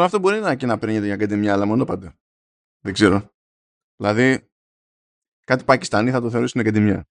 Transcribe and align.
Τώρα 0.00 0.12
αυτό 0.12 0.28
μπορεί 0.28 0.40
να 0.40 0.54
και 0.54 0.66
να 0.66 0.78
παίρνει 0.78 0.98
για 0.98 1.14
ακαδημία, 1.14 1.52
αλλά 1.52 1.66
μόνο 1.66 1.84
πάντα. 1.84 2.18
Δεν 2.80 2.92
ξέρω. 2.92 3.32
Δηλαδή, 3.96 4.48
κάτι 5.44 5.64
Πακιστάνι 5.64 6.10
θα 6.10 6.20
το 6.20 6.30
θεωρήσουν 6.30 6.60
ακαδημία. 6.60 7.08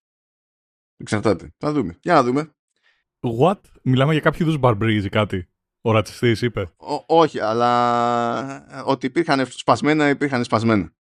Εξαρτάται. 0.98 1.54
Θα 1.58 1.72
δούμε. 1.72 1.98
Για 2.02 2.14
να 2.14 2.24
δούμε. 2.24 2.56
What? 3.40 3.60
Μιλάμε 3.84 4.12
για 4.12 4.22
κάποιο 4.22 4.46
είδους 4.46 4.58
μπαρμπρίζ 4.58 5.06
κάτι. 5.06 5.50
Ο 5.82 5.92
ρατσιστής 5.92 6.42
είπε. 6.42 6.72
όχι, 7.08 7.40
αλλά 7.40 8.84
ότι 8.86 9.06
υπήρχαν 9.06 9.46
σπασμένα, 9.46 10.10
υπήρχαν 10.10 10.44
σπασμένα. 10.44 10.94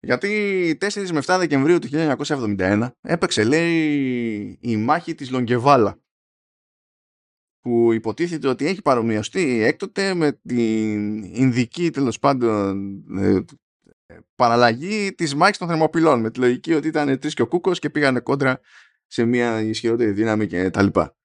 Γιατί 0.00 0.78
4 0.80 1.10
με 1.10 1.20
7 1.24 1.36
Δεκεμβρίου 1.38 1.78
του 1.78 1.88
1971 1.90 2.88
έπαιξε, 3.00 3.44
λέει, 3.44 4.58
η 4.60 4.76
μάχη 4.76 5.14
της 5.14 5.30
Λογκεβάλα 5.30 6.03
που 7.64 7.92
υποτίθεται 7.92 8.48
ότι 8.48 8.66
έχει 8.66 8.82
παρομοιωστεί 8.82 9.62
έκτοτε 9.62 10.14
με 10.14 10.32
την 10.32 11.22
Ινδική 11.22 11.90
τέλος 11.90 12.18
πάντων 12.18 12.76
ε, 13.18 13.40
παραλλαγή 14.34 15.12
της 15.14 15.34
μάχης 15.34 15.58
των 15.58 15.68
θερμοπυλών 15.68 16.20
με 16.20 16.30
τη 16.30 16.38
λογική 16.38 16.72
ότι 16.72 16.88
ήταν 16.88 17.18
τρεις 17.18 17.34
και 17.34 17.42
ο 17.42 17.46
Κούκος 17.46 17.78
και 17.78 17.90
πήγανε 17.90 18.20
κόντρα 18.20 18.60
σε 19.06 19.24
μια 19.24 19.60
ισχυρότερη 19.60 20.10
δύναμη 20.10 20.46
και 20.46 20.70
τα 20.70 20.82
λοιπά. 20.82 21.16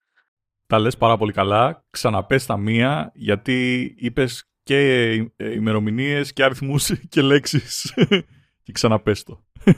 Τα 0.65 0.79
λες 0.79 0.97
πάρα 0.97 1.17
πολύ 1.17 1.31
καλά. 1.31 1.85
Ξαναπες 1.89 2.45
τα 2.45 2.57
μία 2.57 3.11
γιατί 3.15 3.81
είπες 3.97 4.49
και 4.63 5.11
ημερομηνίες 5.37 6.33
και 6.33 6.43
αριθμούς 6.43 6.91
και 7.09 7.21
λέξεις 7.21 7.93
και 8.63 8.71
ξαναπες 8.71 9.23
το. 9.23 9.45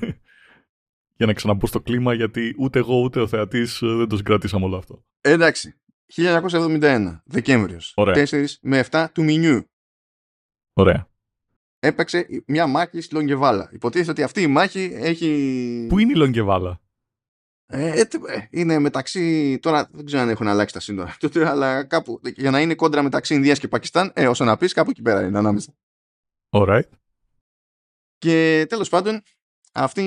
Για 1.18 1.26
να 1.26 1.34
ξαναμπώ 1.34 1.68
στο 1.68 1.82
κλίμα 1.82 2.14
γιατί 2.14 2.56
ούτε 2.58 2.80
εγώ 2.80 3.02
ούτε 3.02 3.20
ο 3.20 3.28
θεατής 3.28 3.80
δεν 3.82 4.08
το 4.08 4.16
συγκρατήσαμε 4.16 4.66
όλο 4.66 4.78
αυτό. 4.78 5.06
Εντάξει. 5.22 5.81
1971, 6.16 7.22
Δεκέμβριος. 7.26 7.94
Ωραία. 7.96 8.28
4 8.30 8.46
με 8.62 8.86
7 8.92 9.08
του 9.14 9.24
Μινιού. 9.24 9.66
Ωραία. 10.74 11.10
Έπαιξε 11.80 12.28
μια 12.48 12.68
μάχη 12.68 13.02
στη 13.02 13.16
Λογκεβάλα. 13.16 13.70
Υποτίθεται 13.74 14.12
ότι 14.12 14.24
αυτή 14.24 14.42
η 14.42 14.48
μάχη 14.48 14.92
έχει... 14.94 15.86
Πού 15.90 16.00
είναι 16.00 16.12
η 16.12 16.16
Λογκεβάλα; 16.16 16.82
Ε, 17.66 18.00
ε, 18.00 18.02
ε, 18.28 18.48
είναι 18.50 18.80
μεταξύ. 18.80 19.58
Τώρα 19.62 19.90
δεν 19.92 20.06
ξέρω 20.06 20.22
αν 20.22 20.30
έχουν 20.30 20.48
αλλάξει 20.48 20.74
τα 20.74 20.80
σύνορα. 20.80 21.18
αλλά 21.52 21.84
κάπου. 21.84 22.22
Για 22.36 22.52
να 22.52 22.62
είναι 22.62 22.76
κόντρα 22.76 23.02
μεταξύ 23.02 23.34
Ινδίας 23.34 23.60
και 23.60 23.68
Πακιστάν, 23.68 24.12
ε, 24.16 24.28
όσο 24.28 24.44
να 24.44 24.58
πεις, 24.58 24.74
κάπου 24.74 24.90
εκεί 24.90 25.02
πέρα 25.02 25.26
είναι 25.26 25.38
ανάμεσα. 25.38 25.74
Alright. 26.50 26.90
Και 28.18 28.66
τέλος 28.70 28.90
πάντων, 28.90 29.22
αυτή 29.72 30.02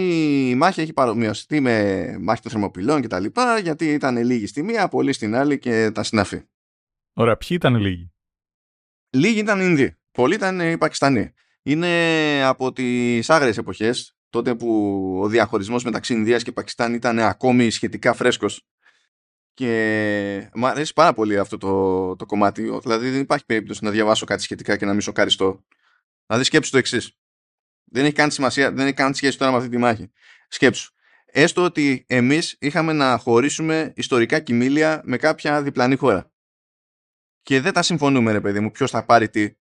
η 0.51 0.55
μάχη 0.55 0.81
έχει 0.81 0.93
παρομοιωστεί 0.93 1.61
με 1.61 2.17
μάχη 2.21 2.43
των 2.43 2.51
θερμοπυλών 2.51 3.01
και 3.01 3.07
τα 3.07 3.21
λοιπά, 3.21 3.59
γιατί 3.59 3.93
ήταν 3.93 4.17
λίγοι 4.17 4.47
στη 4.47 4.63
μία, 4.63 4.89
πολλοί 4.89 5.13
στην 5.13 5.35
άλλη 5.35 5.59
και 5.59 5.91
τα 5.91 6.03
συναφή. 6.03 6.43
Ωραία, 7.13 7.37
ποιοι 7.37 7.49
ήταν 7.51 7.77
λίγοι; 7.77 8.13
Λίγοι 9.11 9.39
ήταν 9.39 9.61
οι 9.61 9.65
Ινδοί, 9.67 9.97
πολλοί 10.11 10.35
ήταν 10.35 10.61
οι 10.61 10.79
Πακιστανοί. 10.79 11.33
Είναι 11.63 12.43
από 12.45 12.73
τις 12.73 13.31
άγριες 13.31 13.59
εποχές, 13.59 14.17
τότε 14.31 14.55
που 14.55 14.69
ο 15.23 15.29
διαχωρισμός 15.29 15.85
μεταξύ 15.85 16.13
Ινδίας 16.13 16.43
και 16.43 16.53
Πακιστάν 16.53 16.95
ήταν 16.95 17.19
ακόμη 17.19 17.71
σχετικά 17.71 18.13
φρέσκος 18.13 18.67
και 19.55 20.51
μου 20.55 20.67
αρέσει 20.67 20.93
πάρα 20.93 21.13
πολύ 21.13 21.39
αυτό 21.39 21.59
το, 21.59 22.17
το 22.17 22.27
κομμάτι 22.27 22.79
δηλαδή 22.83 23.11
δεν 23.11 23.21
υπάρχει 23.21 23.45
περίπτωση 23.45 23.85
να 23.85 23.91
διαβάσω 23.91 24.27
κάτι 24.27 24.43
σχετικά 24.43 24.77
και 24.77 24.85
να 24.85 24.93
μην 24.93 25.01
σοκαριστώ 25.01 25.65
δηλαδή 26.27 26.45
σκέψου 26.45 26.71
το 26.71 26.79
εξής. 26.79 27.19
Δεν 27.85 28.05
έχει 28.05 28.15
καν 28.15 28.31
σημασία 28.31 28.73
δεν 28.73 28.87
έχει 28.87 28.95
καν 28.95 29.15
σχέση 29.15 29.39
τώρα 29.39 29.51
με 29.51 29.57
αυτή 29.57 29.69
τη 29.69 29.77
μάχη 29.77 30.11
σκέψου 30.49 30.93
έστω 31.25 31.63
ότι 31.63 32.05
εμείς 32.09 32.57
είχαμε 32.61 32.93
να 32.93 33.19
χωρίσουμε 33.19 33.93
ιστορικά 33.97 34.41
κοιμήλια 34.41 35.01
με 35.05 35.17
κάποια 35.17 35.63
διπλανή 35.63 35.97
χώρα 35.97 36.33
και 37.43 37.61
δεν 37.61 37.73
τα 37.73 37.83
συμφωνούμε 37.83 38.33
ρε 38.33 38.41
παιδί 38.41 38.61
μου 38.61 38.71
ποιος 38.71 38.91
θα 38.91 39.05
πάρει 39.05 39.29
τι 39.29 39.55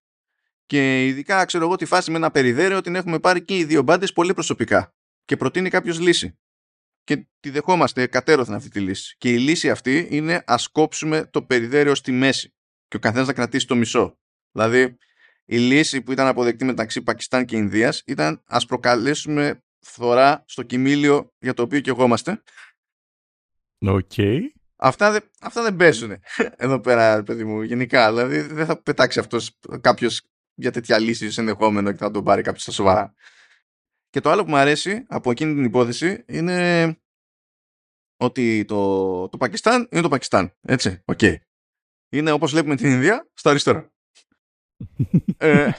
και 0.66 1.06
ειδικά 1.06 1.44
ξέρω 1.44 1.64
εγώ 1.64 1.76
τη 1.76 1.84
φάση 1.84 2.10
με 2.10 2.16
ένα 2.16 2.30
περιδέρεο 2.30 2.80
την 2.80 2.94
έχουμε 2.94 3.18
πάρει 3.18 3.44
και 3.44 3.56
οι 3.56 3.64
δύο 3.64 3.82
μπάντες 3.82 4.12
πολύ 4.12 4.34
προσωπικά. 4.34 4.94
Και 5.24 5.36
προτείνει 5.36 5.70
κάποιος 5.70 6.00
λύση. 6.00 6.38
Και 7.04 7.26
τη 7.40 7.50
δεχόμαστε 7.50 8.06
κατέρωθεν 8.06 8.54
αυτή 8.54 8.68
τη 8.68 8.80
λύση. 8.80 9.16
Και 9.18 9.32
η 9.32 9.38
λύση 9.38 9.70
αυτή 9.70 10.08
είναι 10.10 10.42
ας 10.46 10.68
κόψουμε 10.68 11.26
το 11.26 11.42
περιδέρεο 11.42 11.94
στη 11.94 12.12
μέση. 12.12 12.54
Και 12.88 12.96
ο 12.96 12.98
καθένας 12.98 13.26
να 13.26 13.32
κρατήσει 13.32 13.66
το 13.66 13.76
μισό. 13.76 14.18
Δηλαδή, 14.52 14.96
η 15.44 15.58
λύση 15.58 16.02
που 16.02 16.12
ήταν 16.12 16.26
αποδεκτή 16.26 16.64
μεταξύ 16.64 17.02
Πακιστάν 17.02 17.44
και 17.44 17.56
Ινδίας 17.56 18.02
ήταν 18.06 18.42
ας 18.46 18.66
προκαλέσουμε 18.66 19.62
φθορά 19.80 20.44
στο 20.46 20.62
κοιμήλιο 20.62 21.32
για 21.38 21.54
το 21.54 21.62
οποίο 21.62 21.80
και 21.80 21.90
εγώ 21.90 22.04
είμαστε. 22.04 22.42
Okay. 23.86 24.40
Αυτά, 24.76 25.10
δε, 25.12 25.20
αυτά 25.40 25.62
δεν 25.62 25.76
παίζουν 25.76 26.20
εδώ 26.56 26.80
πέρα, 26.80 27.22
παιδί 27.22 27.44
μου, 27.44 27.62
γενικά. 27.62 28.12
Δηλαδή, 28.12 28.40
δεν 28.40 28.66
θα 28.66 28.82
πετάξει 28.82 29.18
αυτός 29.18 29.58
κάποιος 29.80 30.22
για 30.54 30.70
τέτοια 30.70 30.98
λύση 30.98 31.40
ενδεχόμενο 31.40 31.90
και 31.92 31.98
θα 31.98 32.10
τον 32.10 32.24
πάρει 32.24 32.42
κάποιος 32.42 32.62
στα 32.62 32.72
σοβαρά. 32.72 33.14
Και 34.10 34.20
το 34.20 34.30
άλλο 34.30 34.44
που 34.44 34.50
μου 34.50 34.56
αρέσει 34.56 35.04
από 35.08 35.30
εκείνη 35.30 35.54
την 35.54 35.64
υπόθεση 35.64 36.24
είναι 36.26 36.98
ότι 38.16 38.64
το, 38.64 39.28
το 39.28 39.36
Πακιστάν 39.36 39.88
είναι 39.90 40.02
το 40.02 40.08
Πακιστάν. 40.08 40.56
Έτσι, 40.60 41.02
OK. 41.04 41.18
Okay. 41.22 41.36
Είναι 42.08 42.30
όπως 42.30 42.50
βλέπουμε 42.50 42.76
την 42.76 42.90
Ινδία 42.90 43.30
στα 43.34 43.50
αριστερά. 43.50 43.93
Ε, 45.36 45.70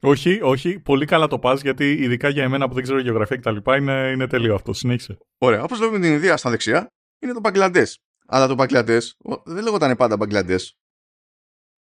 όχι, 0.00 0.40
όχι. 0.42 0.80
Πολύ 0.80 1.06
καλά 1.06 1.26
το 1.26 1.38
πας 1.38 1.60
γιατί 1.60 1.92
ειδικά 1.92 2.28
για 2.28 2.42
εμένα 2.42 2.68
που 2.68 2.74
δεν 2.74 2.82
ξέρω 2.82 2.98
γεωγραφία 2.98 3.36
κτλ. 3.36 3.56
Είναι, 3.76 4.10
είναι 4.10 4.26
τελείω 4.26 4.54
αυτό. 4.54 4.72
Συνέχισε. 4.72 5.18
Ωραία. 5.38 5.62
Όπως 5.62 5.78
βλέπουμε 5.78 6.00
την 6.00 6.12
Ινδία 6.12 6.36
στα 6.36 6.50
δεξιά 6.50 6.92
είναι 7.22 7.32
το 7.32 7.40
Μπαγκλαντές. 7.40 7.98
Αλλά 8.26 8.46
το 8.46 8.54
Μπαγκλαντές 8.54 9.16
δεν 9.44 9.62
λέγονταν 9.62 9.96
πάντα 9.96 10.16
Μπαγκλαντές. 10.16 10.76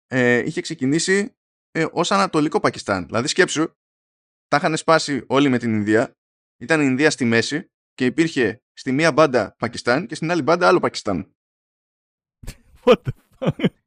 Ε, 0.07 0.39
είχε 0.39 0.61
ξεκινήσει 0.61 1.35
ε, 1.71 1.87
ως 1.93 2.11
Ανατολικό 2.11 2.61
Πακιστάν. 2.61 3.07
Δηλαδή 3.07 3.29
σκέψου, 3.29 3.67
τα 4.49 4.57
είχαν 4.57 4.77
σπάσει 4.77 5.25
όλοι 5.27 5.49
με 5.49 5.59
την 5.59 5.75
Ινδία, 5.75 6.17
ήταν 6.61 6.81
η 6.81 6.85
Ινδία 6.87 7.11
στη 7.11 7.25
μέση 7.25 7.71
και 7.95 8.05
υπήρχε 8.05 8.63
στη 8.73 8.93
μία 8.93 9.13
μπάντα 9.13 9.55
Πακιστάν 9.59 10.07
και 10.07 10.15
στην 10.15 10.31
άλλη 10.31 10.43
μπάντα 10.43 10.69
άλλο 10.69 10.81
Πακιστάν. 10.81 11.35
What 12.85 13.03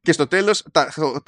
και 0.02 0.12
στο 0.12 0.26
τέλος 0.26 0.66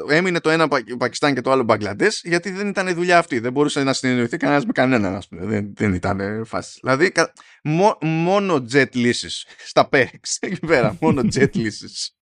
έμεινε 0.08 0.40
το 0.40 0.50
ένα 0.50 0.68
Πακιστάν 0.98 1.34
και 1.34 1.40
το 1.40 1.50
άλλο 1.50 1.62
Μπαγκλαντές, 1.62 2.20
γιατί 2.24 2.50
δεν 2.50 2.68
ήταν 2.68 2.94
δουλειά 2.94 3.18
αυτή. 3.18 3.38
Δεν 3.38 3.52
μπορούσε 3.52 3.82
να 3.82 3.92
συνεννοηθεί 3.92 4.36
κανένας 4.36 4.64
με 4.64 4.72
κανέναν, 4.72 5.14
ας 5.14 5.28
πούμε. 5.28 5.46
Δεν, 5.46 5.74
δεν 5.74 5.94
ήταν 5.94 6.44
φάση. 6.46 6.78
Δηλαδή, 6.80 7.12
μόνο 8.02 8.66
jet 8.72 8.92
λύσει 8.92 9.46
στα 9.58 9.88
PEX 9.92 10.06
εκεί 10.40 10.66
πέρα. 10.66 10.96
Μόνο 11.00 11.22
jet 11.34 11.54
λύσει. 11.54 12.12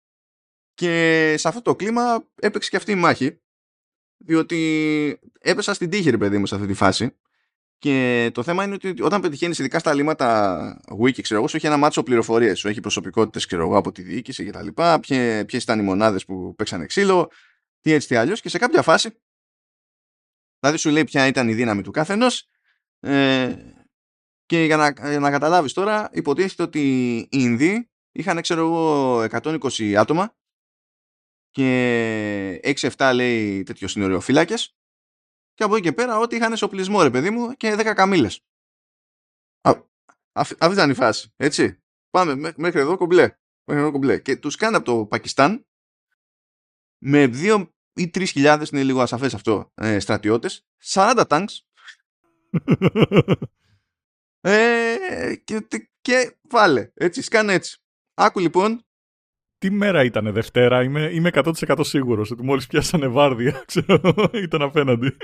και 0.75 1.35
σε 1.39 1.49
αυτό 1.49 1.63
το 1.63 1.77
κλίμα 1.77 2.29
έπαιξε 2.35 2.71
και 2.71 2.77
αυτή 2.77 2.93
η 2.93 2.95
μάχη 2.95 3.41
διότι 4.17 5.21
έπεσα 5.39 5.75
στην 5.75 5.91
τύχη 5.91 6.11
ρε 6.11 6.19
παιδί 6.19 6.39
μου 6.39 6.47
σε 6.47 6.55
αυτή 6.55 6.67
τη 6.67 6.75
φάση 6.75 7.17
και 7.87 8.31
το 8.35 8.43
θέμα 8.43 8.65
είναι 8.65 8.75
ότι 8.75 9.03
όταν 9.03 9.21
πετυχαίνεις 9.21 9.59
ειδικά 9.59 9.79
στα 9.79 9.95
λίμματα 9.95 10.81
wiki, 11.03 11.21
ξέρω 11.21 11.39
εγώ, 11.39 11.49
σου 11.49 11.57
έχει 11.57 11.67
ένα 11.67 11.77
μάτσο 11.77 12.03
πληροφορίες. 12.03 12.59
Σου 12.59 12.69
έχει 12.69 12.81
προσωπικότητες, 12.81 13.47
ξέρω 13.47 13.63
εγώ, 13.63 13.77
από 13.77 13.93
τη 13.93 14.03
διοίκηση 14.03 14.45
και 14.45 14.51
τα 14.51 14.63
λοιπά. 14.63 15.01
Ποιες 15.47 15.63
ήταν 15.63 15.79
οι 15.79 15.83
μονάδες 15.83 16.25
που 16.25 16.55
παίξανε 16.55 16.87
ξύλο, 16.87 17.31
τι 17.81 17.93
έτσι, 17.93 18.09
τι 18.09 18.17
αλλιώς. 18.17 18.41
Και 18.41 18.49
σε 18.49 18.59
κάποια 18.59 18.83
φάση, 18.83 19.11
δηλαδή 20.61 20.79
σου 20.79 20.91
λέει 20.91 21.05
ποια 21.05 21.27
ήταν 21.27 21.49
η 21.49 21.55
δύναμη 21.55 21.83
του 21.83 21.91
καθενός. 21.91 22.49
Ε, 23.01 23.55
και 24.47 24.65
για 24.65 24.77
να, 24.77 24.91
για 24.91 25.21
να 25.21 25.31
καταλάβεις 25.31 25.73
τώρα, 25.73 26.09
υποτίθεται 26.13 26.63
ότι 26.63 27.17
οι 27.17 27.29
Ινδοί 27.31 27.91
είχαν, 28.13 28.41
ξέρω 28.41 28.61
εγώ, 28.61 29.19
120 29.23 29.95
άτομα 29.95 30.37
και 31.51 32.61
6-7 32.97 33.13
λέει 33.15 33.63
τέτοιο 33.63 33.89
συνοριοφύλακες 33.89 34.77
και 35.57 35.65
από 35.65 35.75
εκεί 35.75 35.85
και 35.85 35.93
πέρα 35.93 36.19
ό,τι 36.19 36.37
είχαν 36.37 36.53
εσωπλισμό 36.53 37.03
ρε 37.03 37.11
παιδί 37.11 37.31
μου 37.31 37.53
και 37.53 37.75
10 37.79 37.93
καμήλες. 37.95 38.45
Αυτή 40.33 40.73
ήταν 40.73 40.91
η 40.91 40.95
φάση, 40.95 41.33
έτσι. 41.37 41.83
Πάμε 42.11 42.55
μέχρι 42.57 42.81
εδώ 42.81 42.97
κομπλέ. 42.97 43.39
Μέχρι 43.65 43.83
εδώ 43.83 43.93
κομπλέ. 43.93 44.19
Και 44.19 44.37
τους 44.37 44.57
κάνει 44.57 44.77
από 44.77 44.85
το 44.85 45.07
Πακιστάν 45.07 45.67
με 46.99 47.31
2 47.33 47.71
ή 47.93 48.11
3 48.15 48.27
χιλιάδες, 48.27 48.69
είναι 48.69 48.83
λίγο 48.83 49.01
ασαφές 49.01 49.35
αυτό, 49.35 49.73
ε, 49.75 49.99
στρατιώτες, 49.99 50.67
40 50.83 51.25
τάγκς 51.29 51.69
ε, 54.41 55.35
και, 55.45 55.67
και 56.01 56.37
βάλε, 56.49 56.91
έτσι, 56.95 57.23
σκάνε 57.23 57.53
έτσι. 57.53 57.81
Άκου 58.15 58.39
λοιπόν 58.39 58.86
τι 59.67 59.73
μέρα 59.73 60.05
ήταν 60.05 60.33
Δευτέρα, 60.33 60.83
είμαι, 60.83 61.11
είμαι 61.13 61.31
100% 61.33 61.79
σίγουρος 61.81 62.31
ότι 62.31 62.43
μόλις 62.43 62.67
πιάσανε 62.67 63.07
βάρδια, 63.07 63.63
ξέρω, 63.67 64.31
ήταν 64.33 64.63
απέναντι. 64.63 65.17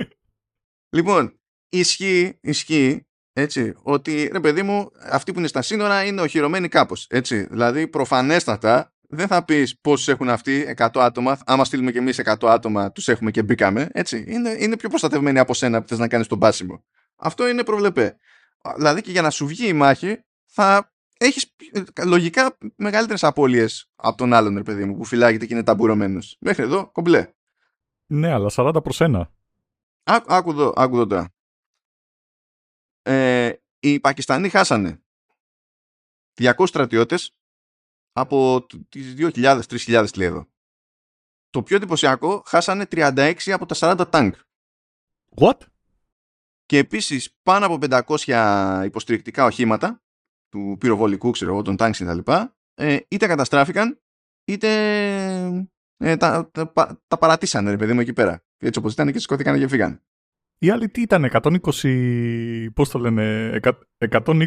Λοιπόν, 0.90 1.40
ισχύει, 1.68 2.38
ισχύει, 2.40 3.06
έτσι, 3.32 3.74
ότι 3.82 4.28
ρε 4.32 4.40
παιδί 4.40 4.62
μου, 4.62 4.90
αυτοί 5.10 5.32
που 5.32 5.38
είναι 5.38 5.48
στα 5.48 5.62
σύνορα 5.62 6.04
είναι 6.04 6.20
οχυρωμένοι 6.20 6.68
κάπως, 6.68 7.06
έτσι. 7.10 7.46
Δηλαδή, 7.50 7.88
προφανέστατα, 7.88 8.92
δεν 9.08 9.26
θα 9.26 9.44
πεις 9.44 9.78
πόσους 9.80 10.08
έχουν 10.08 10.28
αυτοί, 10.28 10.74
100 10.76 10.88
άτομα, 11.00 11.38
άμα 11.46 11.64
στείλουμε 11.64 11.90
και 11.90 11.98
εμείς 11.98 12.18
100 12.18 12.48
άτομα, 12.48 12.92
τους 12.92 13.08
έχουμε 13.08 13.30
και 13.30 13.42
μπήκαμε, 13.42 13.88
έτσι. 13.92 14.24
Είναι, 14.28 14.56
είναι 14.58 14.76
πιο 14.76 14.88
προστατευμένοι 14.88 15.38
από 15.38 15.54
σένα 15.54 15.80
που 15.80 15.88
θες 15.88 15.98
να 15.98 16.08
κάνεις 16.08 16.26
τον 16.26 16.38
πάσιμο. 16.38 16.84
Αυτό 17.16 17.48
είναι 17.48 17.64
προβλεπέ. 17.64 18.16
Δηλαδή 18.76 19.00
και 19.00 19.10
για 19.10 19.22
να 19.22 19.30
σου 19.30 19.46
βγει 19.46 19.66
η 19.68 19.72
μάχη, 19.72 20.24
θα 20.46 20.91
έχεις 21.24 21.54
ε, 21.72 22.04
λογικά 22.04 22.56
μεγαλύτερες 22.76 23.24
απώλειες 23.24 23.90
από 23.94 24.16
τον 24.16 24.32
άλλον, 24.32 24.56
ρε 24.56 24.62
παιδί 24.62 24.84
μου, 24.84 24.96
που 24.96 25.04
φυλάγεται 25.04 25.46
και 25.46 25.54
είναι 25.54 25.62
ταμπουρωμένος. 25.62 26.36
Μέχρι 26.40 26.62
εδώ, 26.62 26.90
κομπλέ. 26.90 27.32
Ναι, 28.06 28.32
αλλά 28.32 28.50
40 28.52 28.82
προς 28.82 28.98
1. 29.00 29.22
άκου 30.04 30.50
εδώ, 30.50 30.72
άκου 30.76 30.94
εδώ 30.94 31.06
τώρα. 31.06 31.34
Ε, 33.02 33.52
οι 33.78 34.00
Πακιστανοί 34.00 34.48
χάσανε 34.48 35.02
200 36.34 36.66
στρατιώτες 36.66 37.36
από 38.12 38.66
τις 38.88 39.14
2.000-3.000 39.18 40.06
λέει 40.16 40.26
εδώ. 40.26 40.48
Το 41.50 41.62
πιο 41.62 41.76
εντυπωσιακό, 41.76 42.42
χάσανε 42.46 42.86
36 42.90 43.34
από 43.46 43.66
τα 43.66 43.74
40 43.78 44.10
τάγκ. 44.10 44.32
What? 45.36 45.58
Και 46.66 46.78
επίσης 46.78 47.36
πάνω 47.42 47.66
από 47.66 47.78
500 47.80 48.82
υποστηρικτικά 48.84 49.44
οχήματα 49.44 50.01
του 50.52 50.76
πυροβολικού, 50.80 51.30
ξέρω 51.30 51.52
εγώ, 51.52 51.62
των 51.62 51.76
τάγκ 51.76 51.92
και 51.92 52.04
τα 52.04 52.14
λοιπά, 52.14 52.56
ε, 52.74 52.96
είτε 53.08 53.26
καταστράφηκαν, 53.26 54.00
είτε 54.44 54.68
ε, 55.96 56.16
τα, 56.16 56.50
τα, 56.50 56.72
τα, 57.08 57.18
παρατήσανε, 57.18 57.70
ρε 57.70 57.76
παιδί 57.76 57.92
μου, 57.92 58.00
εκεί 58.00 58.12
πέρα. 58.12 58.44
Έτσι 58.58 58.78
όπως 58.78 58.92
ήταν 58.92 59.12
και 59.12 59.18
σηκώθηκαν 59.18 59.58
και 59.58 59.68
φύγαν. 59.68 60.02
Οι 60.58 60.70
άλλοι 60.70 60.88
τι 60.88 61.00
ήταν, 61.00 61.30
120, 61.32 62.66
πώς 62.74 62.88
το 62.88 62.98
λένε, 62.98 63.58
120 63.98 64.46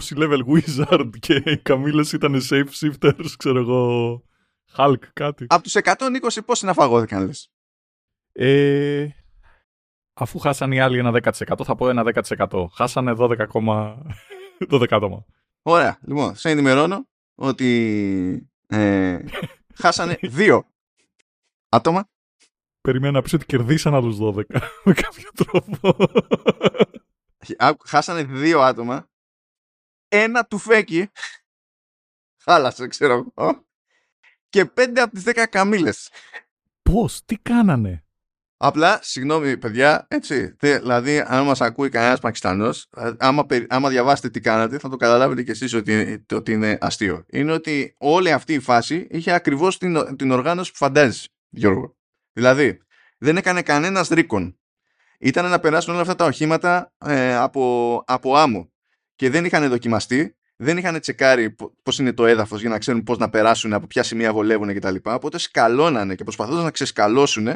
level 0.00 0.40
wizard 0.46 1.10
και 1.18 1.42
οι 1.44 1.58
καμίλες 1.58 2.12
ήταν 2.12 2.40
safe 2.50 2.68
shifters, 2.80 3.30
ξέρω 3.36 3.58
εγώ, 3.58 4.24
Hulk 4.76 5.02
κάτι. 5.12 5.46
Από 5.48 5.62
τους 5.62 5.74
120 5.74 6.44
πώς 6.44 6.62
να 6.62 6.72
φαγώθηκαν 6.72 7.26
λες; 7.26 7.52
Ε, 8.32 9.06
αφού 10.12 10.38
χάσαν 10.38 10.72
οι 10.72 10.80
άλλοι 10.80 10.98
ένα 10.98 11.10
10% 11.10 11.64
θα 11.64 11.74
πω 11.74 11.88
ένα 11.88 12.02
10%. 12.02 12.66
Χάσανε 12.74 13.12
12, 13.16 13.46
12 14.68 14.86
άτομα. 14.90 15.24
Ωραία. 15.62 15.98
Λοιπόν, 16.02 16.36
σε 16.36 16.50
ενημερώνω 16.50 17.08
ότι 17.34 18.50
ε, 18.66 19.18
χάσανε 19.82 20.18
δύο 20.22 20.64
άτομα 21.68 22.08
Περιμένω 22.80 23.12
να 23.12 23.22
πεις 23.22 23.32
ότι 23.32 23.46
κερδίσαν 23.46 23.94
άλλους 23.94 24.16
12 24.20 24.42
με 24.84 24.92
κάποιο 24.92 25.30
τρόπο. 25.34 25.96
Χάσανε 27.84 28.22
δύο 28.22 28.60
άτομα. 28.60 29.08
Ένα 30.08 30.44
του 30.44 30.58
φέκι. 30.58 31.10
Χάλασε, 32.42 32.86
ξέρω 32.86 33.32
εγώ. 33.36 33.66
Και 34.48 34.64
πέντε 34.64 35.00
από 35.00 35.14
τις 35.14 35.22
δέκα 35.22 35.46
καμίλες. 35.46 36.10
Πώς, 36.82 37.24
τι 37.24 37.36
κάνανε; 37.36 38.04
Απλά, 38.62 38.98
συγγνώμη 39.02 39.56
παιδιά, 39.56 40.06
έτσι, 40.08 40.56
δηλαδή 40.58 41.24
αν 41.26 41.44
μας 41.44 41.60
ακούει 41.60 41.88
κανένας 41.88 42.20
Πακιστανός, 42.20 42.88
άμα, 43.18 43.46
άμα 43.68 43.88
διαβάσετε 43.88 44.30
τι 44.30 44.40
κάνατε 44.40 44.78
θα 44.78 44.88
το 44.88 44.96
καταλάβετε 44.96 45.42
κι 45.42 45.50
εσείς 45.50 45.74
ότι, 45.74 46.24
ότι 46.34 46.52
είναι 46.52 46.78
αστείο. 46.80 47.24
Είναι 47.30 47.52
ότι 47.52 47.94
όλη 47.98 48.32
αυτή 48.32 48.52
η 48.52 48.60
φάση 48.60 49.06
είχε 49.10 49.32
ακριβώς 49.32 49.78
την, 49.78 50.16
την 50.16 50.30
οργάνωση 50.30 50.70
που 50.70 50.76
φαντάζεσαι, 50.76 51.28
Γιώργο. 51.48 51.96
Δηλαδή, 52.32 52.78
δεν 53.18 53.36
έκανε 53.36 53.62
κανένας 53.62 54.08
ρίκον. 54.08 54.58
Ήταν 55.18 55.50
να 55.50 55.60
περάσουν 55.60 55.92
όλα 55.92 56.02
αυτά 56.02 56.14
τα 56.14 56.24
οχήματα 56.24 56.92
ε, 56.98 57.34
από, 57.34 58.02
από 58.06 58.36
άμμο 58.36 58.72
και 59.14 59.30
δεν 59.30 59.44
είχαν 59.44 59.68
δοκιμαστεί, 59.68 60.36
δεν 60.56 60.76
είχαν 60.76 61.00
τσεκάρει 61.00 61.56
πώς 61.82 61.98
είναι 61.98 62.12
το 62.12 62.26
έδαφος 62.26 62.60
για 62.60 62.70
να 62.70 62.78
ξέρουν 62.78 63.02
πώς 63.02 63.18
να 63.18 63.30
περάσουν, 63.30 63.72
από 63.72 63.86
ποια 63.86 64.02
σημεία 64.02 64.32
βολεύουν 64.32 64.74
κτλ. 64.74 64.96
Οπότε 65.02 65.38
σκαλώνανε 65.38 66.14
και 66.14 66.24
προσπαθούσαν 66.24 66.64
να 66.64 66.70
ξεσκαλώσουν. 66.70 67.48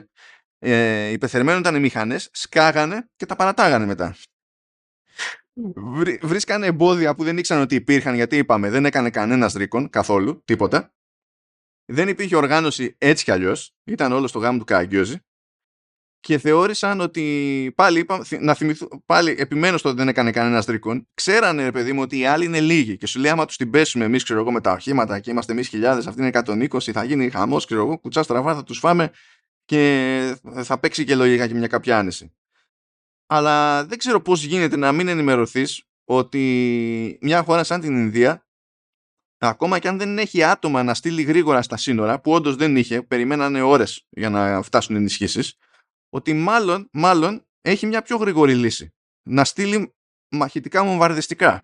Ε, 0.67 1.09
υπεθερμένονταν 1.09 1.75
οι 1.75 1.81
μηχανές, 1.81 2.29
σκάγανε 2.33 3.09
και 3.17 3.27
τα 3.27 3.37
παρατάγανε 3.37 3.87
μετά. 3.87 4.17
βρίσκανε 6.23 6.67
εμπόδια 6.67 7.15
που 7.15 7.25
δεν 7.25 7.39
ήξεραν 7.39 7.63
ότι 7.63 7.75
υπήρχαν 7.75 8.15
γιατί 8.15 8.37
είπαμε 8.37 8.71
δεν 8.71 8.85
έκανε 8.85 9.11
κανένας 9.11 9.53
ρίκον 9.53 9.91
καθόλου, 9.91 10.43
τίποτα. 10.45 10.95
Δεν 11.85 12.09
υπήρχε 12.09 12.37
οργάνωση 12.37 12.95
έτσι 12.99 13.25
κι 13.25 13.31
αλλιώς. 13.31 13.75
Ήταν 13.85 14.13
όλο 14.13 14.27
στο 14.27 14.39
γάμο 14.39 14.59
του 14.59 14.65
Καραγκιόζη. 14.65 15.19
Και 16.21 16.39
θεώρησαν 16.39 17.01
ότι 17.01 17.73
πάλι, 17.77 17.99
είπα, 17.99 18.25
να 18.41 18.55
θυμηθού, 18.55 18.89
πάλι 19.07 19.35
επιμένω 19.39 19.77
στο 19.77 19.89
ότι 19.89 19.99
δεν 19.99 20.09
έκανε 20.09 20.31
κανένας 20.31 20.65
τρίκον. 20.65 21.09
Ξέρανε, 21.15 21.65
ρε 21.65 21.71
παιδί 21.71 21.93
μου, 21.93 22.03
ότι 22.03 22.19
οι 22.19 22.27
άλλοι 22.27 22.45
είναι 22.45 22.61
λίγοι. 22.61 22.97
Και 22.97 23.07
σου 23.07 23.21
λέει, 23.21 23.31
άμα 23.31 23.45
τους 23.45 23.57
την 23.57 23.71
πέσουμε 23.71 24.05
εμείς, 24.05 24.23
ξέρω 24.23 24.41
εγώ, 24.41 24.53
με 24.53 24.61
τα 24.61 24.73
οχήματα 24.73 25.21
και 25.21 25.31
είμαστε 25.31 25.53
εμείς 25.53 25.69
χιλιάδες, 25.69 26.07
αυτή 26.07 26.21
είναι 26.21 26.31
120, 26.33 26.93
θα 26.93 27.05
γίνει 27.05 27.31
χαμός, 27.31 27.65
ξέρω 27.67 27.81
εγώ, 27.81 27.99
κουτσά 27.99 28.23
στραβά, 28.23 28.55
θα 28.55 28.63
τους 28.63 28.79
φάμε 28.79 29.11
και 29.65 30.37
θα 30.63 30.79
παίξει 30.79 31.05
και 31.05 31.15
λογικά 31.15 31.47
και 31.47 31.55
μια 31.55 31.67
κάποια 31.67 31.99
άνεση. 31.99 32.35
Αλλά 33.27 33.85
δεν 33.87 33.99
ξέρω 33.99 34.21
πώς 34.21 34.45
γίνεται 34.45 34.77
να 34.77 34.93
μην 34.93 35.09
ενημερωθείς 35.09 35.85
ότι 36.05 37.19
μια 37.21 37.43
χώρα 37.43 37.65
σαν 37.65 37.81
την 37.81 37.97
Ινδία 37.97 38.47
ακόμα 39.39 39.79
και 39.79 39.89
αν 39.89 39.99
δεν 39.99 40.19
έχει 40.19 40.43
άτομα 40.43 40.83
να 40.83 40.95
στείλει 40.95 41.23
γρήγορα 41.23 41.63
στα 41.63 41.77
σύνορα, 41.77 42.21
που 42.21 42.33
όντως 42.33 42.57
δεν 42.57 42.77
είχε, 42.77 43.03
περιμένανε 43.03 43.63
ώρες 43.63 44.07
για 44.11 44.31
να 44.31 44.63
φτάσουν 44.63 44.97
ενισχύσεις, 44.97 45.57
ότι 46.09 46.33
μάλλον, 46.33 46.89
μάλλον 46.93 47.47
έχει 47.61 47.87
μια 47.87 48.03
πιο 48.03 48.17
γρήγορη 48.17 48.55
λύση. 48.55 48.95
Να 49.29 49.45
στείλει 49.45 49.95
μαχητικά 50.29 50.85
βομβαρδιστικά. 50.85 51.63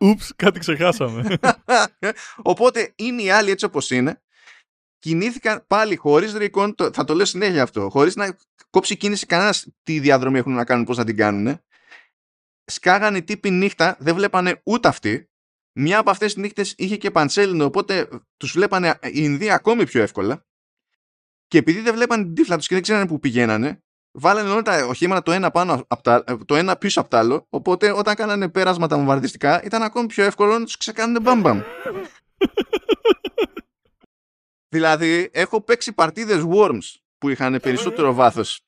Ούψ, 0.00 0.32
κάτι 0.36 0.58
ξεχάσαμε. 0.58 1.38
Οπότε 2.52 2.92
είναι 2.96 3.22
οι 3.22 3.30
άλλοι 3.30 3.50
έτσι 3.50 3.64
όπως 3.64 3.90
είναι. 3.90 4.22
Κινήθηκαν 5.02 5.64
πάλι 5.66 5.96
χωρίς 5.96 6.32
ρίκον, 6.32 6.74
θα 6.92 7.04
το 7.04 7.14
λέω 7.14 7.24
συνέχεια 7.24 7.62
αυτό, 7.62 7.88
χωρίς 7.90 8.16
να 8.16 8.36
κόψει 8.70 8.96
κίνηση 8.96 9.26
κανένας 9.26 9.66
τι 9.82 9.98
διαδρομή 9.98 10.38
έχουν 10.38 10.52
να 10.52 10.64
κάνουν, 10.64 10.84
πώς 10.84 10.96
να 10.96 11.04
την 11.04 11.16
κάνουν 11.16 11.60
σκάγανε 12.64 13.20
τύποι 13.20 13.50
νύχτα, 13.50 13.96
δεν 13.98 14.14
βλέπανε 14.14 14.60
ούτε 14.64 14.88
αυτοί. 14.88 15.30
Μια 15.72 15.98
από 15.98 16.10
αυτές 16.10 16.34
τις 16.34 16.42
νύχτες 16.42 16.74
είχε 16.76 16.96
και 16.96 17.10
παντσέλινο, 17.10 17.64
οπότε 17.64 18.08
τους 18.36 18.52
βλέπανε 18.52 18.98
οι 19.02 19.10
Ινδοί 19.12 19.50
ακόμη 19.50 19.84
πιο 19.84 20.02
εύκολα. 20.02 20.46
Και 21.46 21.58
επειδή 21.58 21.80
δεν 21.80 21.94
βλέπανε 21.94 22.22
την 22.22 22.34
τύφλα 22.34 22.56
τους 22.56 22.66
και 22.66 22.74
δεν 22.74 22.82
ξέρανε 22.82 23.06
που 23.06 23.18
πηγαίνανε, 23.18 23.82
βάλανε 24.18 24.50
όλα 24.50 24.62
τα 24.62 24.86
οχήματα 24.86 25.22
το 25.22 25.32
ένα, 25.32 25.50
πάνω 25.50 25.84
από 25.88 26.02
τα, 26.02 26.24
το 26.46 26.56
ένα 26.56 26.76
πίσω 26.76 27.00
από 27.00 27.10
το 27.10 27.16
άλλο, 27.16 27.46
οπότε 27.48 27.92
όταν 27.92 28.14
κάνανε 28.14 28.48
πέρασμα 28.48 28.86
τα 28.86 28.96
βομβαρδιστικά 28.96 29.62
ήταν 29.62 29.82
ακόμη 29.82 30.06
πιο 30.06 30.24
εύκολο 30.24 30.58
να 30.58 30.64
τους 30.64 30.76
ξεκάνουν 30.76 31.22
μπαμπαμ. 31.22 31.60
δηλαδή, 34.72 35.30
έχω 35.32 35.60
παίξει 35.60 35.92
παρτίδες 35.92 36.44
Worms 36.48 37.00
που 37.18 37.28
είχαν 37.28 37.60
περισσότερο 37.62 38.14
βάθος 38.14 38.64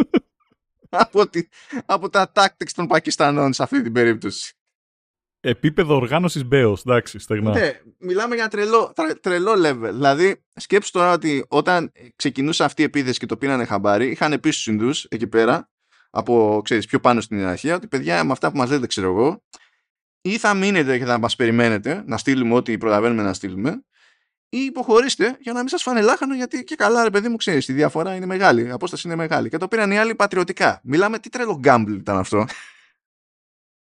από, 1.04 1.28
τη, 1.28 1.42
από 1.86 2.08
τα 2.08 2.32
tactics 2.34 2.70
των 2.74 2.86
Πακιστανών 2.86 3.52
σε 3.52 3.62
αυτή 3.62 3.82
την 3.82 3.92
περίπτωση. 3.92 4.54
Επίπεδο 5.40 5.94
οργάνωσης 5.94 6.44
Μπέος, 6.44 6.80
εντάξει, 6.80 7.18
στεγνά. 7.18 7.52
Ναι, 7.52 7.80
μιλάμε 7.98 8.34
για 8.34 8.48
τρελό, 8.48 8.92
τρελό 9.20 9.52
level. 9.52 9.90
Δηλαδή, 9.92 10.44
σκέψου 10.54 10.90
τώρα 10.90 11.12
ότι 11.12 11.44
όταν 11.48 11.92
ξεκινούσε 12.16 12.64
αυτή 12.64 12.82
η 12.82 12.84
επίθεση 12.84 13.18
και 13.18 13.26
το 13.26 13.36
πήρανε 13.36 13.64
χαμπάρι, 13.64 14.10
είχαν 14.10 14.40
πει 14.40 14.50
στους 14.50 14.66
Ινδούς 14.66 15.04
εκεί 15.04 15.26
πέρα, 15.26 15.70
από 16.10 16.60
ξέρεις, 16.64 16.86
πιο 16.86 17.00
πάνω 17.00 17.20
στην 17.20 17.38
ιεραρχία, 17.38 17.74
ότι 17.74 17.88
παιδιά 17.88 18.24
με 18.24 18.32
αυτά 18.32 18.50
που 18.50 18.56
μας 18.56 18.70
λέτε, 18.70 18.86
ξέρω 18.86 19.08
εγώ, 19.08 19.42
ή 20.20 20.38
θα 20.38 20.54
μείνετε 20.54 20.98
και 20.98 21.04
θα 21.04 21.18
μας 21.18 21.36
περιμένετε 21.36 22.02
να 22.06 22.18
στείλουμε 22.18 22.54
ό,τι 22.54 22.78
προλαβαίνουμε 22.78 23.22
να 23.22 23.32
στείλουμε, 23.32 23.84
ή 24.54 24.58
υποχωρήστε 24.58 25.36
για 25.40 25.52
να 25.52 25.58
μην 25.58 25.68
σας 25.68 25.82
φάνε 25.82 26.00
λάχανο, 26.00 26.34
γιατί 26.34 26.64
και 26.64 26.74
καλά, 26.74 27.02
ρε 27.02 27.10
παιδί 27.10 27.28
μου, 27.28 27.36
ξέρεις, 27.36 27.68
η 27.68 27.72
διαφορά 27.72 28.14
είναι 28.14 28.26
μεγάλη, 28.26 28.66
η 28.66 28.70
απόσταση 28.70 29.06
είναι 29.06 29.16
μεγάλη. 29.16 29.48
Και 29.48 29.56
το 29.56 29.68
πήραν 29.68 29.90
οι 29.90 29.98
άλλοι 29.98 30.14
πατριωτικά. 30.14 30.80
Μιλάμε 30.82 31.18
τι 31.18 31.28
τρελό 31.28 31.58
γκάμπλ 31.58 31.92
ήταν 31.92 32.16
αυτό. 32.16 32.44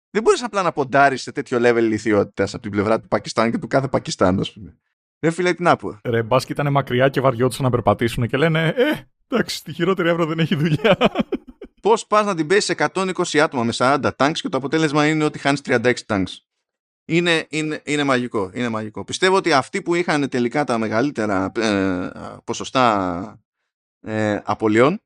Δεν 0.09 0.23
μπορείς 0.23 0.43
απλά 0.43 0.61
να 0.61 0.71
ποντάρεις 0.71 1.21
σε 1.21 1.31
τέτοιο 1.31 1.57
level 1.61 1.77
ηλικιότητα 1.77 2.43
από 2.43 2.59
την 2.59 2.71
πλευρά 2.71 2.99
του 2.99 3.07
Πακιστάν 3.07 3.51
και 3.51 3.57
του 3.57 3.67
κάθε 3.67 3.87
Πακιστάν, 3.87 4.39
ας 4.39 4.53
πούμε. 4.53 4.77
Δεν 5.19 5.31
φίλε, 5.31 5.53
τι 5.53 5.63
να 5.63 5.75
πω. 5.75 5.99
Ρε, 6.03 6.23
μπας 6.23 6.43
ήταν 6.43 6.71
μακριά 6.71 7.09
και 7.09 7.21
βαριόντουσαν 7.21 7.63
να 7.63 7.69
περπατήσουν 7.69 8.27
και 8.27 8.37
λένε 8.37 8.67
Ε, 8.67 9.09
εντάξει, 9.27 9.63
τη 9.63 9.73
χειρότερη 9.73 10.09
εύρο 10.09 10.25
δεν 10.25 10.39
έχει 10.39 10.55
δουλειά. 10.55 10.97
Πώς 11.81 12.07
πας 12.07 12.25
να 12.25 12.35
την 12.35 12.47
πέσεις 12.47 12.65
σε 12.65 12.75
120 12.93 13.37
άτομα 13.37 13.63
με 13.63 13.73
40 13.75 14.09
τάγκ 14.15 14.33
και 14.33 14.49
το 14.49 14.57
αποτέλεσμα 14.57 15.07
είναι 15.07 15.23
ότι 15.23 15.39
χάνεις 15.39 15.61
36 15.65 15.93
τάγκ 16.05 16.25
είναι, 17.05 17.47
είναι, 17.49 17.81
είναι 17.85 18.03
μαγικό. 18.03 18.51
Είναι 18.53 18.69
μαγικό. 18.69 19.03
Πιστεύω 19.03 19.35
ότι 19.35 19.53
αυτοί 19.53 19.81
που 19.81 19.95
είχαν 19.95 20.29
τελικά 20.29 20.63
τα 20.63 20.77
μεγαλύτερα 20.77 21.51
ε, 21.55 22.09
ποσοστά 22.43 23.43
ε, 24.01 24.39
απολειών 24.43 25.01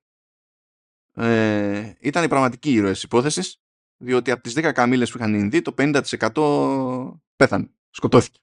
ε, 1.13 1.93
ήταν 1.99 2.23
οι 2.23 2.27
πραγματικοί 2.27 2.71
ήρωες 2.71 2.93
της 2.93 3.03
υπόθεσης 3.03 3.61
διότι 3.97 4.31
από 4.31 4.41
τις 4.41 4.53
10 4.57 4.71
καμήλες 4.73 5.11
που 5.11 5.17
είχαν 5.17 5.33
Ινδί 5.33 5.61
το 5.61 5.73
50% 5.77 7.17
πέθανε. 7.35 7.69
Σκοτώθηκε. 7.89 8.39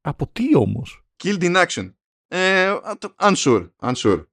Από 0.00 0.26
τι 0.26 0.56
όμως; 0.56 1.04
Killed 1.22 1.42
in 1.42 1.66
action. 1.66 1.92
Ε, 2.28 2.76
unsure. 3.16 3.68
unsure. 3.76 4.26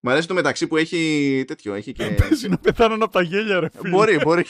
Μ' 0.00 0.08
αρέσει 0.08 0.28
το 0.28 0.34
μεταξύ 0.34 0.66
που 0.66 0.76
έχει 0.76 1.44
τέτοιο. 1.46 1.74
Έχει 1.74 1.92
και... 1.92 2.10
Πες 2.10 2.42
να 2.42 2.58
πεθάνουν 2.58 3.02
από 3.02 3.12
τα 3.12 3.22
γέλια 3.22 3.60
ρε 3.60 3.68
φίλε. 3.68 3.88
Μπορεί, 3.88 4.18
μπορεί. 4.18 4.44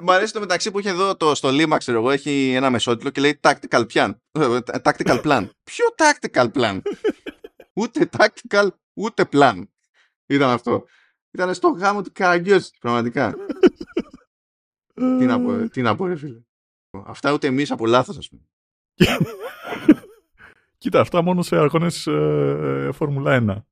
Μ' 0.00 0.10
αρέσει 0.10 0.32
το 0.32 0.40
μεταξύ 0.40 0.70
που 0.70 0.78
έχει 0.78 0.88
εδώ 0.88 1.16
το, 1.16 1.34
στο 1.34 1.50
Λίμα, 1.50 1.76
ξέρω 1.76 1.98
εγώ, 1.98 2.10
έχει 2.10 2.52
ένα 2.52 2.70
μεσότιτλο 2.70 3.10
και 3.10 3.20
λέει 3.20 3.40
tactical 3.42 3.86
plan. 3.92 4.14
Ε, 4.30 4.58
tactical 4.82 5.22
plan. 5.22 5.48
Ποιο 5.64 5.86
tactical 5.96 6.52
plan? 6.52 6.80
ούτε 7.72 8.08
tactical, 8.18 8.68
ούτε 8.94 9.28
plan. 9.32 9.62
Ήταν 10.26 10.50
αυτό. 10.50 10.84
Ήταν 11.30 11.54
στο 11.54 11.68
γάμο 11.68 12.02
του 12.02 12.10
Καραγκιόζη, 12.12 12.70
πραγματικά. 12.80 13.34
τι, 14.94 15.24
να 15.24 15.40
πω, 15.40 15.68
τι 15.68 15.82
να 15.82 15.96
πω, 15.96 16.06
ρε 16.06 16.16
φίλε. 16.16 16.40
Αυτά 17.04 17.32
ούτε 17.32 17.46
εμείς 17.46 17.70
από 17.70 17.86
λάθος, 17.86 18.16
ας 18.16 18.28
πούμε. 18.28 18.42
Κοίτα, 20.78 21.00
αυτά 21.00 21.22
μόνο 21.22 21.42
σε 21.42 21.56
αγώνες 21.56 22.06
ε, 22.06 22.90
Φόρμουλα 22.92 23.44
1. 23.48 23.62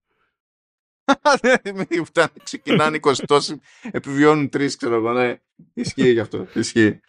Ξεκινάνε 2.42 2.98
20 3.02 3.12
τόσοι, 3.26 3.60
επιβιώνουν 3.90 4.48
τρεις, 4.48 4.76
ξέρω 4.76 4.94
εγώ. 4.94 5.12
Ναι. 5.12 5.36
Ισχύει 5.74 6.12
γι' 6.12 6.20
αυτό. 6.20 6.46
Ισχύει. 6.54 7.00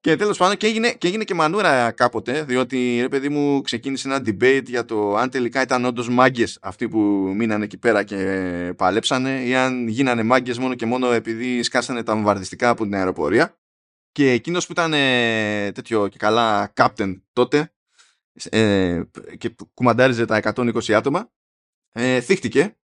Και 0.00 0.16
τέλος 0.16 0.38
πάντων 0.38 0.56
και 0.56 0.66
έγινε, 0.66 0.92
και 0.92 1.06
έγινε 1.06 1.24
και 1.24 1.34
μανούρα 1.34 1.90
κάποτε, 1.90 2.42
διότι 2.42 2.98
ρε 3.00 3.08
παιδί 3.08 3.28
μου 3.28 3.60
ξεκίνησε 3.60 4.08
ένα 4.08 4.22
debate 4.26 4.64
για 4.66 4.84
το 4.84 5.16
αν 5.16 5.30
τελικά 5.30 5.62
ήταν 5.62 5.84
όντως 5.84 6.08
μάγκες 6.08 6.58
αυτοί 6.62 6.88
που 6.88 6.98
μείνανε 7.36 7.64
εκεί 7.64 7.76
πέρα 7.78 8.02
και 8.02 8.72
παλέψανε, 8.76 9.42
ή 9.44 9.54
αν 9.54 9.88
γίνανε 9.88 10.22
μάγκες 10.22 10.58
μόνο 10.58 10.74
και 10.74 10.86
μόνο 10.86 11.12
επειδή 11.12 11.62
σκάσανε 11.62 12.02
τα 12.02 12.14
βομβαρδιστικά 12.14 12.68
από 12.68 12.84
την 12.84 12.94
αεροπορία. 12.94 13.58
Και 14.12 14.30
εκείνος 14.30 14.66
που 14.66 14.72
ήταν 14.72 14.92
ε, 14.92 15.72
τέτοιο 15.72 16.08
και 16.08 16.18
καλά 16.18 16.72
captain 16.76 17.20
τότε 17.32 17.72
ε, 18.50 19.02
και 19.38 19.54
κουμαντάριζε 19.74 20.24
τα 20.24 20.40
120 20.54 20.92
άτομα, 20.92 21.30
ε, 21.92 22.20
θύχτηκε 22.20 22.76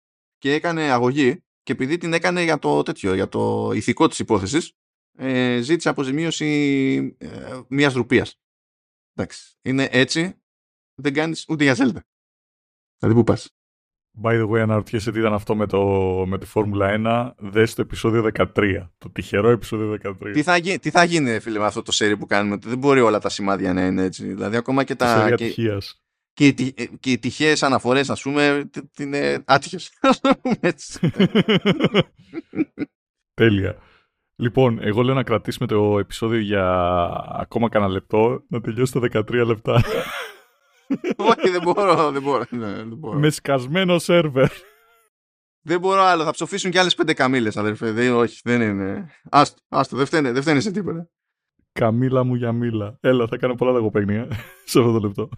και 0.45 0.53
έκανε 0.53 0.91
αγωγή. 0.91 1.45
Και 1.63 1.73
επειδή 1.73 1.97
την 1.97 2.13
έκανε 2.13 2.43
για 2.43 2.59
το 2.59 2.83
τέτοιο, 2.83 3.15
για 3.15 3.29
το 3.29 3.73
ηθικό 3.75 4.09
της 4.09 4.19
υπόθεσης, 4.19 4.73
ε, 5.19 5.61
ζήτησε 5.61 5.89
αποζημίωση 5.89 7.17
ε, 7.19 7.61
μιας 7.69 7.95
ρουπίας. 7.95 8.41
Εντάξει. 9.15 9.57
Είναι 9.63 9.89
έτσι, 9.91 10.43
δεν 10.95 11.13
κάνεις 11.13 11.45
ούτε 11.49 11.65
για 11.65 11.75
Zelda. 11.75 12.01
Δηλαδή, 12.99 13.19
πού 13.19 13.25
πας; 13.25 13.57
By 14.23 14.43
the 14.43 14.49
way, 14.51 14.59
αναρωτιέσαι 14.59 15.13
τι 15.13 15.19
ήταν 15.19 15.33
αυτό 15.33 15.57
με, 15.57 15.67
το, 15.67 15.83
με 16.27 16.39
τη 16.39 16.47
Φόρμουλα 16.47 17.35
1. 17.39 17.51
Δες 17.51 17.75
το 17.75 17.83
επεισόδιο 17.83 18.31
13. 18.35 18.89
Το 18.99 19.11
τυχερό 19.11 19.49
επεισόδιο 19.49 19.99
13. 20.21 20.31
Τι 20.33 20.43
θα, 20.43 20.57
γίνει, 20.57 20.79
τι 20.79 20.91
θα 20.91 21.05
γίνει, 21.05 21.41
φίλε, 21.41 21.59
με 21.59 21.65
αυτό 21.65 21.83
το 21.83 21.93
σερί 21.93 22.17
που 22.17 22.27
κάνουμε. 22.27 22.57
Δεν 22.57 22.79
μπορεί 22.79 23.01
όλα 23.01 23.19
τα 23.19 23.29
σημάδια 23.29 23.73
να 23.73 23.87
είναι 23.87 24.03
έτσι. 24.03 24.27
Δηλαδή, 24.27 24.57
ακόμα 24.57 24.85
και 24.85 24.95
τα. 24.95 25.35
Και, 25.35 25.55
και, 26.35 26.47
οι, 26.47 26.75
και 27.01 27.11
οι 27.11 27.19
τυχαίες 27.19 27.63
αναφορές, 27.63 28.11
ας 28.11 28.23
πούμε, 28.23 28.71
είναι 28.99 29.43
άτυχες. 29.47 29.93
Τέλεια. 33.41 33.79
Λοιπόν, 34.37 34.79
εγώ 34.83 35.03
λέω 35.03 35.15
να 35.15 35.23
κρατήσουμε 35.23 35.67
το 35.67 35.99
επεισόδιο 35.99 36.41
για 36.41 36.67
ακόμα 37.33 37.69
κανένα 37.69 37.93
λεπτό, 37.93 38.45
να 38.49 38.61
τελειώσει 38.61 38.93
τα 38.93 39.01
13 39.01 39.47
λεπτά. 39.47 39.73
Όχι, 41.17 41.51
δεν 41.51 41.63
μπορώ, 41.63 42.11
δεν 42.11 42.23
μπορώ. 42.23 42.45
Ναι, 42.51 42.73
δεν 42.73 42.97
μπορώ. 42.97 43.19
Με 43.19 43.31
σκασμένο 43.31 43.99
σερβερ. 43.99 44.51
Δεν 45.67 45.81
μπορώ 45.81 46.01
άλλο, 46.01 46.25
θα 46.25 46.31
ψοφήσουν 46.31 46.71
κι 46.71 46.79
άλλες 46.79 46.95
πέντε 46.95 47.15
καμίλε, 47.15 47.51
αδερφέ. 47.55 47.91
Δεν, 47.93 48.13
όχι, 48.15 48.41
δεν 48.45 48.61
είναι. 48.61 49.11
Άστο, 49.31 49.63
άστο 49.69 49.97
δεν, 49.97 50.07
φταίνε, 50.07 50.33
δεν 50.33 50.43
φταίνε 50.43 50.61
σε 50.61 50.71
τίποτα. 50.71 51.09
Καμίλα 51.73 52.25
μου 52.25 52.35
για 52.35 52.53
μίλα. 52.53 52.99
Έλα, 53.01 53.27
θα 53.27 53.37
κάνω 53.37 53.55
πολλά 53.55 53.71
λογοπαίγνια 53.71 54.29
σε 54.65 54.79
αυτό 54.79 54.93
το 54.93 54.99
λεπτό. 54.99 55.29